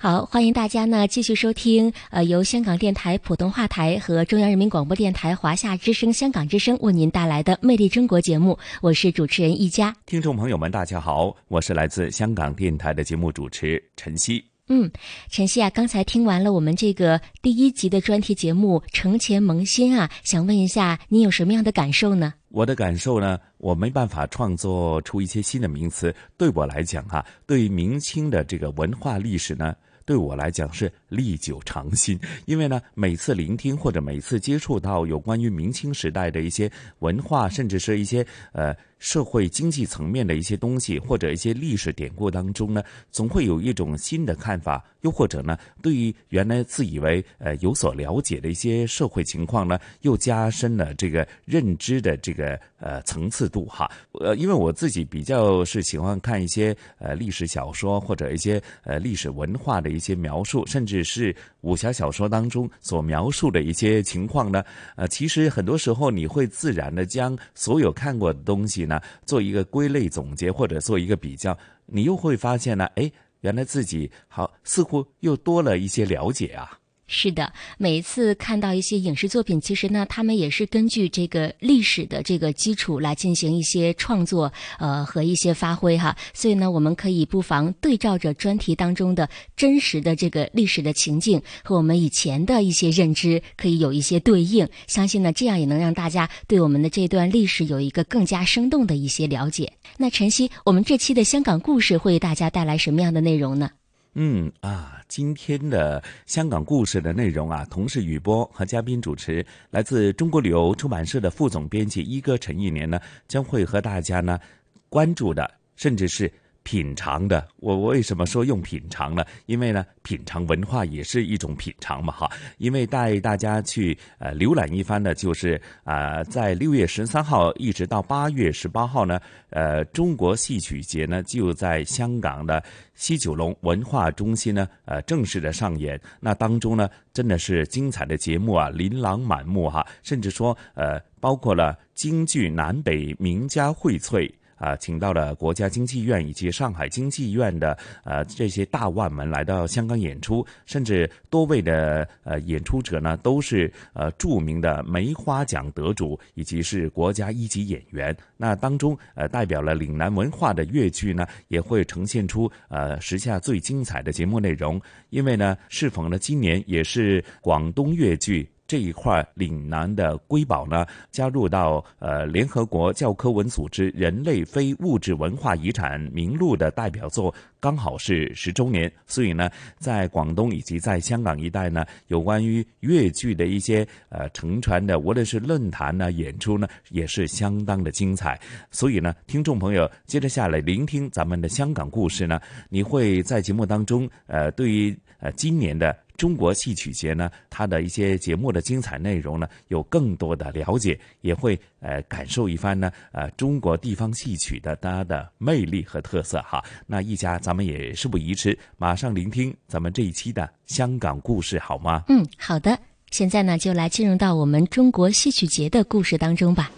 [0.02, 9.96] 好，欢迎大家呢继续收听，呃，由香港电台普通话台和中央人民广播电台华夏之声、香港之声为您带来的《魅力中国》节目，我是主持人一佳。
[10.08, 14.44] 听众朋友们，大家好，我是来自香港电台的节目主持陈曦。
[14.70, 14.90] 嗯，
[15.30, 22.34] 晨曦啊，刚才听完了我们这个第一集的专题节目《承前蒙新》啊，想问一下，你有什么样的感受呢？
[22.50, 26.12] 我的感受呢，我没办法创作出一些新的名词。
[26.40, 29.76] 对我来讲啊，对于明清的这个文化历史呢。
[30.06, 38.76] 对我来讲是历久常新，因为呢，每次聆听或者每次接触到有关于明清时代的一些文化，甚至是一些呃。
[39.02, 53.90] 社会经济层面的一些东西，或者一些历史典故当中呢，总会有一种新的看法，又或者呢，对于原来自以为呃有所了解的一些社会情况呢，又加深了这个认知的这个呃层次度哈。
[54.20, 64.64] 呃，因为我自己比较是喜欢看一些呃历史小说或者一些呃历史文化的一些描述，甚至是武侠小说当中所描述的一些情况呢。
[64.96, 68.86] 呃，其实很多时候你会自然的将所有看过的东西。
[68.86, 76.78] 呢做一个归类总结，或者做一个比较，你又会发现呢，哎，原来自己好似乎又多了一些了解啊。
[77.14, 86.16] 是的，每一次看到一些影视作品，其实呢，他们也是根据这个历史的这个基础来进行一些创作，呃，和一些发挥哈。
[86.34, 94.66] 所以呢，我们可以不妨对照着专题当中的真实的这个历史的情境，和我们以前的一些认知，可以有一些对应。
[94.88, 99.74] 相信呢，这样也能让大家对我们的这段历史有一个更加生动的一些了解。
[99.98, 103.70] 那晨曦，我们这期的香港故事会为大家带来什么样的内容呢？
[104.14, 112.98] 嗯啊，今天的香港故事的内容啊，同事雨波和嘉宾主持，来自中国旅游出版社的副总编辑一哥陈玉年呢，
[113.28, 114.40] 将会和大家呢
[114.88, 116.32] 关注的，甚至是。
[116.64, 119.26] 品尝的，我我为什么说用品尝呢？
[119.48, 122.30] 因为呢，品尝文化也是一种品尝嘛，哈。
[122.60, 136.00] 因为带大家去呃浏览一番呢，就是啊，在六月十三号一直到八月十八号呢，呃，中国戏曲节呢就在香港的西九龙文化中心呢，呃，正式的上演。
[136.20, 144.32] 那当中呢，真的是精彩的节目啊，琳琅满目哈，甚至说呃，包括了京剧南北名家荟萃。
[144.62, 158.16] 啊，请到了国家京剧院以及上海京剧院的呃这些大腕们来到香港演出，甚至多位的呃演出者呢都是呃著名的梅花奖得主以及是国家一级演员。
[158.38, 168.48] 那当中呃代表了岭南文化的粤剧呢也会呈现出呃时下最精彩的节目内容，因为呢适逢呢今年也是广东粤剧。
[168.72, 188.40] 这一块岭南的瑰宝呢，加入到呃联合国教科文组织人类非物质文化遗产名录的代表作，刚好是十周年，所以呢，在广东以及在香港一带呢，有关于粤剧的一些呃乘船的，无论是论坛呢、演出呢，也是相当的精彩。
[188.70, 195.96] 所以呢，听众朋友接着下来聆听咱们的香港故事呢，你会在节目当中呃，对于呃今年的。
[196.18, 206.64] 中国戏曲节呢，它的一些节目的精彩内容呢，有更多的了解，也会呃感受一番呢，呃中国地方戏曲的它的魅力和特色哈。
[206.86, 212.04] 那一家咱们也事不宜迟，马上聆听咱们这一期的香港故事好吗？
[212.08, 212.78] 嗯，好的。
[213.10, 216.70] 现在呢，就来进入到我们中国戏曲节的故事当中吧。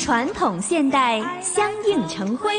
[0.00, 2.50] 传统现代相映成辉。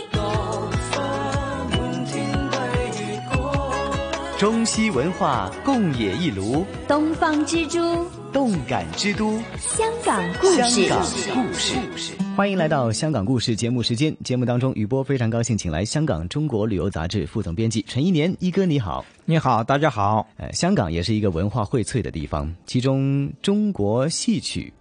[4.38, 10.88] 中西文化共冶一炉，东方之珠，动感之都，香港故事。
[10.88, 11.02] 香港
[11.34, 11.54] 故
[11.98, 14.16] 事，欢迎来到香港故事节目时间。
[14.24, 20.28] 节目当中，雨波非常高兴，请来香港中国旅游杂志副总编辑陈一年一哥，你好，你好，大家好。
[20.38, 24.72] 呃，香港也是一个文化荟萃的地方，其中中国戏曲，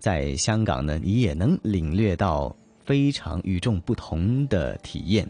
[0.00, 2.52] 在香港呢，你也能领略到
[2.84, 5.28] 非常与众不同的体验。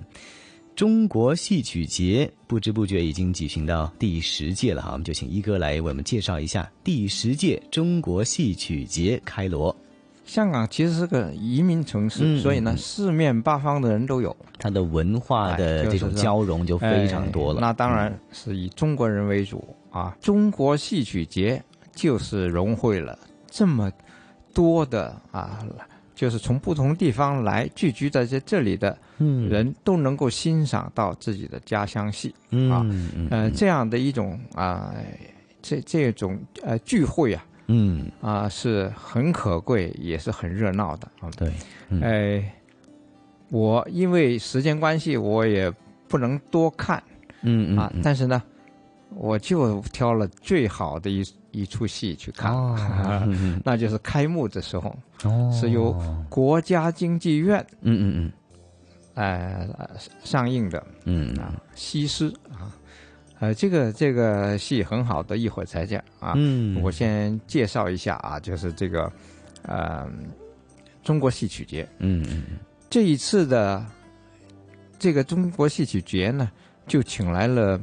[0.76, 9.76] 中国戏曲节不知不觉已经举行到第十届了哈，我们就请一哥来为我们介绍一下第十届中国戏曲节开锣。
[10.24, 17.60] 香港其实是个移民城市，所以呢，四面八方的人都有，它的文化的这种交融就非常多了。
[17.60, 20.16] 那当然是以中国人为主啊。
[20.20, 21.62] 中国戏曲节
[21.94, 23.18] 就是融汇了
[23.50, 23.90] 这么
[24.54, 25.64] 多的啊。
[26.12, 28.94] 就是从不同地方来聚居在这这里的
[29.48, 32.34] 人都能够欣赏到自己的家乡戏
[32.70, 32.84] 啊，
[33.30, 34.92] 呃，这样的一种啊，
[35.62, 41.30] 这这种呃聚会啊，嗯啊是很可贵，也是很热闹的啊。
[41.38, 41.50] 对，
[42.02, 42.54] 哎，
[43.48, 45.72] 我因为时间关系，我也
[46.06, 47.02] 不能多看，
[47.40, 48.42] 嗯啊，但是呢，
[49.14, 51.24] 我就挑了最好的一。
[51.52, 52.54] 一出戏去看，
[53.64, 54.96] 那就是开幕的时候，
[55.50, 55.92] 是由
[56.28, 58.32] 国家京剧院，嗯嗯
[59.16, 59.90] 嗯，呃
[60.22, 61.36] 上映的，嗯。
[61.40, 62.70] 啊西施啊，
[63.40, 69.12] 呃这个这个戏很好的，一会儿才讲啊，嗯，我先介绍一下啊，就是这个
[69.62, 70.08] 呃
[71.02, 72.24] 中国戏曲节，嗯，
[72.88, 73.84] 这一次的
[75.00, 76.48] 这个中国戏曲节呢，
[76.86, 77.80] 就请来了。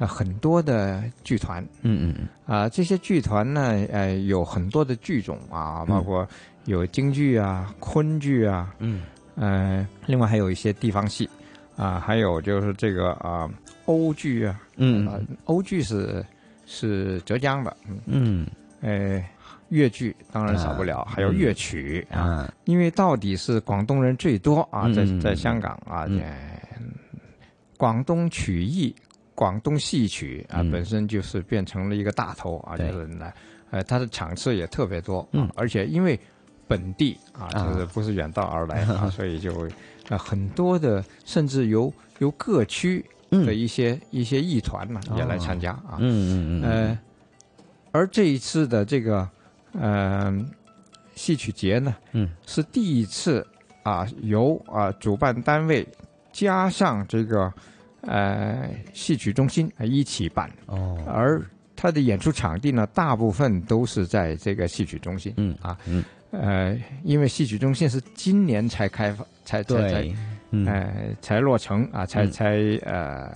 [0.00, 3.60] 啊，很多的剧团，嗯嗯嗯，啊，这些剧团呢，
[3.92, 6.26] 呃，有很多的剧种啊，包括
[6.64, 9.02] 有京剧啊、昆剧啊，嗯，
[9.34, 11.28] 呃，另外还有一些地方戏，
[11.76, 13.46] 啊，还有就是这个啊，
[13.84, 15.06] 欧剧啊，嗯，
[15.44, 16.24] 欧剧是
[16.64, 17.76] 是浙江的，
[18.06, 18.46] 嗯，
[18.80, 19.22] 呃，
[19.68, 26.08] 粤剧当然少不了，还有粤曲啊，因为到底是广东人最多啊，在在香港啊，
[27.76, 28.96] 广东曲艺。
[29.40, 33.32] 广东戏曲啊，本身就是变成了一个大头啊，就是来，
[33.70, 36.20] 呃，它的场次也特别多，嗯，而且因为
[36.68, 39.66] 本地啊，就是不是远道而来啊， 所以就
[40.10, 45.96] 啊很多的，甚至由由各区的一些一些艺团呢也来参加啊。
[46.00, 46.62] 嗯嗯嗯。
[46.62, 46.98] 呃，
[47.92, 49.26] 而这一次的这个
[49.72, 50.30] 呃
[51.14, 53.46] 戏曲节呢，嗯，是第一次
[53.84, 55.88] 啊由啊主办单位
[56.30, 57.50] 加上这个
[58.02, 60.50] 呃戏曲中心一起办。
[60.66, 61.40] 哦，而
[61.76, 65.32] 他的演出场地呢，大部分都是在这个戏曲中心。
[65.38, 70.14] 嗯啊，嗯，呃，因为戏曲中心是今年才开放，才才才，
[70.66, 70.92] 呃，
[71.22, 73.32] 才落成啊，才才呃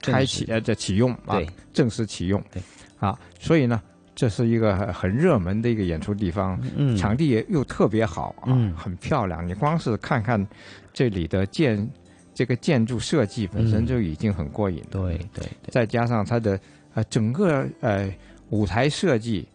[0.00, 1.38] 开启呃这启用啊，
[1.72, 2.42] 正式启用。
[2.50, 2.62] 对，
[2.98, 3.82] 啊，所以呢，
[4.14, 9.46] 这是一个很热门的一个演出地方，嗯，场地也又特别好啊，很漂亮。
[9.46, 10.46] 你光是看看
[10.94, 11.86] 这里的建
[12.34, 14.82] 这个建筑设计本身就已经很过瘾。
[14.90, 16.58] 对对，再加上它的。
[16.94, 18.14] 呃，整个呃
[18.50, 19.48] 舞台设计，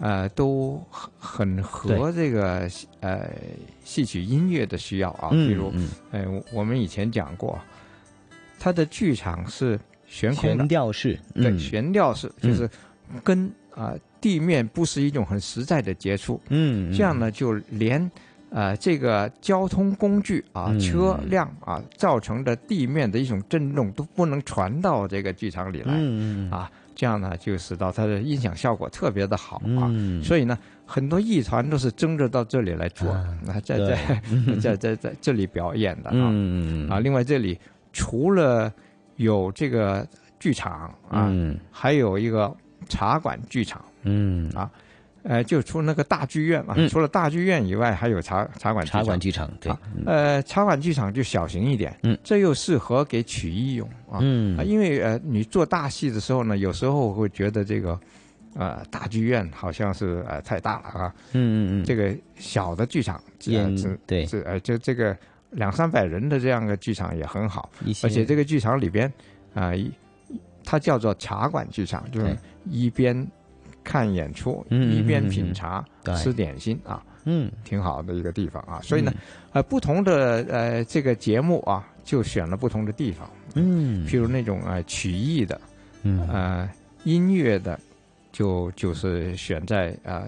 [0.00, 2.66] 呃都很很合这个
[3.00, 3.30] 呃
[3.84, 5.28] 戏曲音乐的需要啊。
[5.32, 5.70] 嗯，比如，
[6.12, 7.60] 呃，我们以前讲过，
[8.58, 12.66] 它的剧场是悬空的，悬吊式，对，悬吊式就是
[13.22, 16.40] 跟啊地面不是一种很实在的接触。
[16.48, 18.10] 嗯，这样呢，就连
[18.50, 25.92] 呃这个交通工具啊车辆啊造成的地面的一种震动都不能传到这个剧场里来。
[25.96, 26.70] 嗯啊。
[27.00, 34.22] 这样呢，就使到它的音响效果特别的好啊，嗯、所以呢，很多艺团都是争着到这里来做，那在在
[34.60, 37.56] 在在在这里表演的啊，嗯、啊，另外这里
[37.92, 38.72] 除了
[39.14, 40.04] 有这个
[40.40, 42.52] 剧场啊，嗯、还有一个
[42.88, 44.50] 茶馆剧场，嗯。
[44.50, 44.68] 啊。
[45.28, 49.70] 呃，就除那个大剧院嘛，嗯、除了大剧院以外，还有茶茶馆茶馆剧场，对，
[50.06, 58.00] 呃，茶馆剧场就小型一点，嗯，这又适合给曲艺用啊，嗯啊，因为呃，你做大戏的时候呢，有时候会觉得这个，
[58.54, 65.14] 呃，大剧院好像是呃太大了啊，嗯嗯嗯，这个小的剧场，嗯，对，是呃，就这个
[65.50, 67.70] 两三百人的这样的剧场也很好，
[68.02, 69.12] 而且这个剧场里边
[69.52, 69.74] 啊，
[70.64, 73.28] 它叫做茶馆剧场，就是一边。
[73.88, 75.82] 看演出，一边品茶、
[76.18, 78.78] 吃点心啊，嗯，挺好的一个地方啊。
[78.82, 79.10] 所以呢，
[79.52, 85.58] 呃，不同的呃这个节目啊，就选了不同的地方，嗯，譬如那种呃曲艺的，
[86.02, 86.70] 嗯，呃
[87.04, 87.80] 音乐的，
[88.30, 90.24] 就就是选在啊，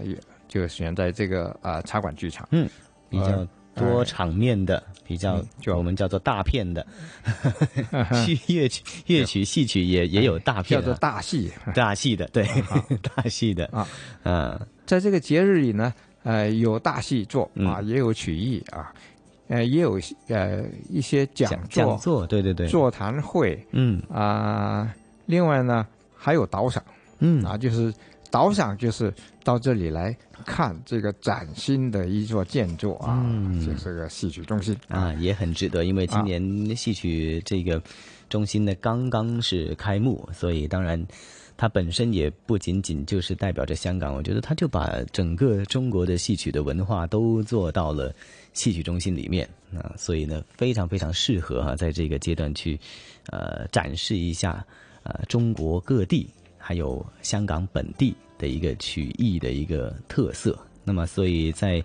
[0.49, 2.67] 就选在这个啊茶馆剧场，嗯，
[3.11, 6.87] 比较多场面的，比较就我们叫做大片的，
[8.25, 12.47] 戏乐曲乐曲戏曲也也有大片，叫做大戏， 大戏的，对，
[13.17, 13.85] 大戏的啊，
[14.23, 14.57] 嗯，
[14.87, 15.93] 在这个节日里呢，
[16.23, 18.93] 呃，有大戏做啊，也有曲艺啊，
[19.49, 19.99] 呃，也有
[20.29, 24.01] 呃一些讲座，讲座，对对对，座谈会，嗯。
[24.09, 24.95] 啊，
[25.27, 25.85] 另外呢
[26.17, 26.81] 还有导赏，
[27.19, 27.45] 嗯。
[27.45, 27.93] 啊，就是
[28.31, 29.13] 导赏就是
[29.43, 30.17] 到这里来
[30.47, 37.83] 看这个崭新的一座建筑啊，嗯，就是个戏曲中心啊，也很值得，因为今年戏曲这个
[38.29, 41.05] 中心呢刚刚是开幕，所以当然。
[41.57, 48.11] 它本身也不仅仅就是代表着香港，我觉得它就把整个中国的戏曲的文化都做到了
[48.55, 52.81] 戏曲中心里面啊，所以呢，非常非常适合哈、啊，在这个阶段去
[53.27, 54.65] 呃展示一下
[55.03, 56.31] 呃中国各地
[56.61, 60.57] 还有香港本地的一个曲艺的一个特色。
[60.85, 61.83] 那么，所以在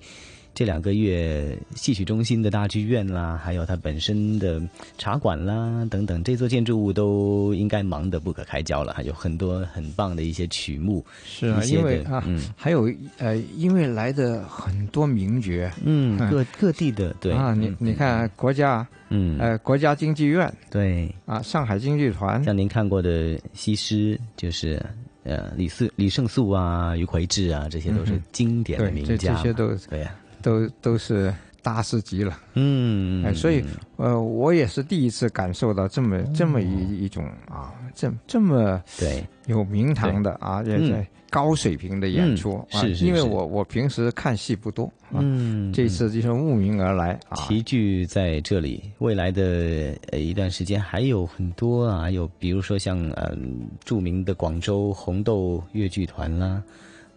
[0.56, 4.62] 这两个月，戏曲中心的大剧院啦，还有它本身的
[4.98, 8.94] 茶馆啦等等，这座建筑物都应该忙得不可开交了。
[8.94, 20.52] 还有很多很棒的一些曲目，是啊，因为啊，嗯，还有呃，因为来的很多名角，嗯，各各地的对啊，你你看国家，嗯，呃，国家京剧院。
[20.72, 21.14] 对。
[21.26, 24.82] 啊，上海京剧团，像您看过的西施，就是
[25.24, 30.16] 呃李四李胜素啊、余魁志啊，这些都是经典的名家，这这些都对呀。
[30.46, 31.34] 都都是
[31.64, 33.64] 大师级了，嗯，哎，所以
[33.98, 56.62] 呃，我也是第一次感受到这么这么一一种啊，这这么对有名堂的啊，也在高水平的演出，是是，因为我我平时看戏不多，嗯，这次就是慕名而来啊，齐聚在这里，未来的呃一段时间还有很多啊，有比如说像嗯著名的广州红豆越剧团啦。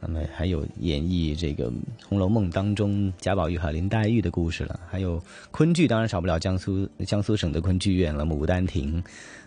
[0.01, 1.69] 那么还有演绎这个
[2.09, 5.21] 《红楼梦》当中贾宝玉和林黛玉的故事了，还有
[5.51, 9.03] 昆剧，当然少不了江苏江苏省的昆剧院了，《牡丹亭》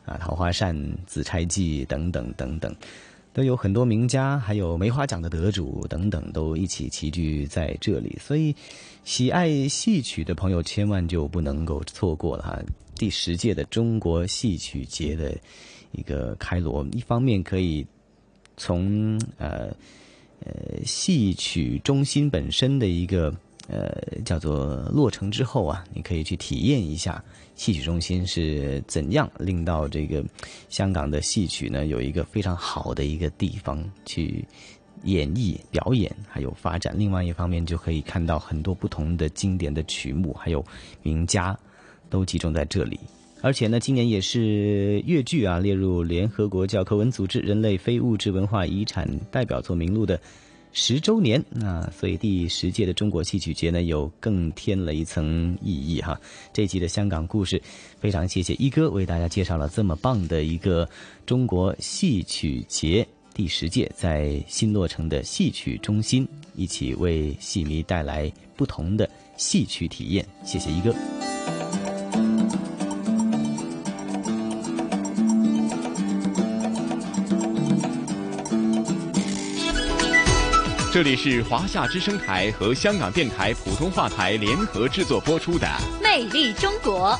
[0.05, 0.75] 啊，《桃花扇》
[1.07, 2.75] 《紫钗记》等等等等，
[3.31, 8.17] 都有很多名家，还有梅花奖的得主等等，都一起齐聚在这里。
[8.19, 8.53] 所以，
[9.05, 12.59] 喜爱戏曲的朋友千万就不能够错过了哈！
[12.95, 15.33] 第十届的中国戏曲节的
[15.93, 17.87] 一个开锣，一方面可以
[18.57, 19.73] 从呃。
[20.45, 23.33] 呃，戏曲中心本身的一个
[23.67, 23.89] 呃，
[24.25, 27.23] 叫做落成之后啊，你可以去体验一下
[27.55, 30.23] 戏曲中心是怎样令到这个
[30.67, 34.43] 香港的戏曲呢有一个非常好的一个地方去
[35.03, 36.93] 演绎、表演，还有发展。
[36.97, 40.63] 另外一方面，就可以看到很多不同的经典的曲目，还有
[41.01, 41.57] 名家
[42.09, 42.99] 都集中在这里。
[43.41, 50.19] 而且呢，今年也是粤剧啊列入联合国教科文组织人类非物质文化遗产代表作名录的。
[50.73, 56.17] 十周年啊，所以第十届的中国戏曲节呢，有更添了一层意义哈。
[56.53, 57.61] 这期的香港故事，
[57.99, 60.87] 非常谢谢一哥为大家介绍了这么棒的一个
[61.25, 66.25] 中国戏曲节第十届在新落成的戏曲中心，
[66.55, 70.25] 一起为戏迷带来不同的戏曲体验。
[70.45, 70.95] 谢谢一哥。
[80.91, 85.65] 这里是华夏之声台和香港电台普通话台联合制作播出的
[86.03, 87.11] 《魅力中国》。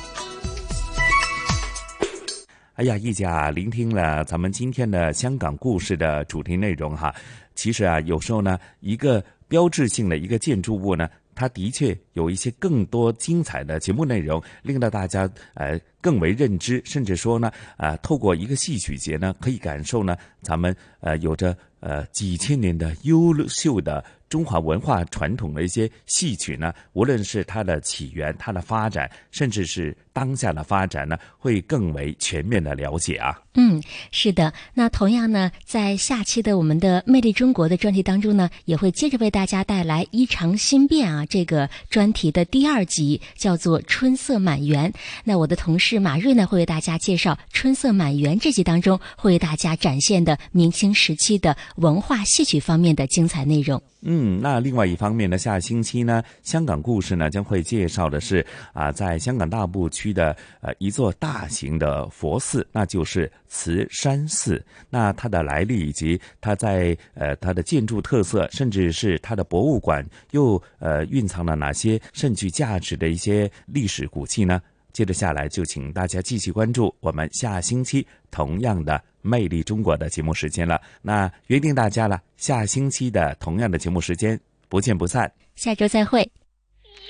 [2.74, 7.14] 哎呀，一家聆听了咱们今天的香港故事的主题内容哈，
[7.54, 21.56] 其实啊，有时候呢，一个标志性的一个建筑物呢，它的确有一些更多精彩的节目内容，令到大家呃更为认知，甚至说呢，啊，透过一个戏曲节呢，可以感受呢，咱们呃有着。
[21.82, 33.38] 呃，几千年的优秀的中华文化传统的一些戏曲呢，无论是它的起源、它的发展，甚至是当下的发展呢，会更为全面的了解啊。
[33.56, 34.50] 嗯，是的。
[34.72, 44.90] 那同样呢，在下期的我们的《魅力中国》的专题当中呢，也会接着为大家带来《衣裳新变》啊这个专题的第二集，叫做《春色满园》。
[45.24, 51.54] 那我的同事马瑞呢，会为大家介绍《春色满园》这集当中会为大家展现的明清时期的。
[51.76, 53.82] 文化戏曲方面的精彩内容。
[54.04, 64.60] 嗯，那另外一方面呢，下星期呢，香港故事呢将会介绍的是啊，在香港大埔区的呃一座大型的佛寺，那就是慈山寺。
[64.90, 74.60] 那它的来历以及它在呃它的建筑特色，甚至是它的博物馆又呃蕴藏了哪些甚具价值的一些历史古迹呢？
[74.92, 79.02] 接着下来就请大家继续关注我们下星期同样的。
[79.24, 84.36] 魅力中国的节目时间了，那约定大家了，下星期的同样的节目时间，
[84.68, 85.32] 不见不散。
[85.54, 86.28] 下周再会。